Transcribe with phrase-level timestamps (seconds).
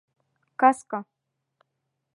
[0.59, 0.99] Каска